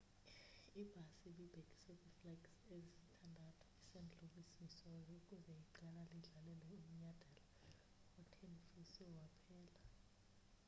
ibhasi 0.81 1.25
ibibhekiswe 1.31 1.91
kwiflegs 2.01 2.51
ezisithandathu 2.75 3.65
est 3.97 4.09
louis 4.19 4.51
emissouri 4.57 5.11
ukuze 5.19 5.53
iqela 5.63 6.01
lidlalele 6.11 6.65
umnyadala 6.85 7.43
othenfiswe 8.21 9.05
waphela 9.15 9.75